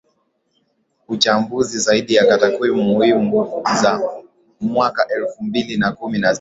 [1.07, 3.99] Uchambuzi zaidi za takwimu muhimu za
[4.61, 6.29] mwaka elfu mbili na kumi na sita